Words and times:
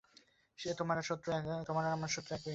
তোমার 1.67 1.83
আর 1.85 1.93
আমার 1.93 2.07
শত্রু 2.07 2.31
একই। 2.35 2.49